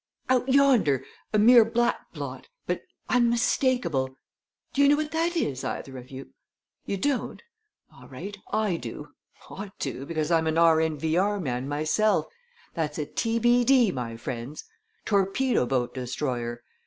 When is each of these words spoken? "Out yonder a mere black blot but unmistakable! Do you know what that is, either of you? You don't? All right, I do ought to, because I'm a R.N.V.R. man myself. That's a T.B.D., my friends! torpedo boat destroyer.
"Out 0.29 0.49
yonder 0.49 1.05
a 1.31 1.37
mere 1.37 1.63
black 1.63 2.11
blot 2.11 2.47
but 2.65 2.81
unmistakable! 3.07 4.17
Do 4.73 4.81
you 4.81 4.89
know 4.89 4.95
what 4.95 5.11
that 5.11 5.35
is, 5.37 5.63
either 5.63 5.95
of 5.99 6.09
you? 6.09 6.33
You 6.87 6.97
don't? 6.97 7.39
All 7.93 8.07
right, 8.07 8.35
I 8.51 8.77
do 8.77 9.09
ought 9.47 9.77
to, 9.81 10.07
because 10.07 10.31
I'm 10.31 10.47
a 10.47 10.55
R.N.V.R. 10.59 11.39
man 11.39 11.67
myself. 11.67 12.25
That's 12.73 12.97
a 12.97 13.05
T.B.D., 13.05 13.91
my 13.91 14.17
friends! 14.17 14.63
torpedo 15.05 15.67
boat 15.67 15.93
destroyer. 15.93 16.63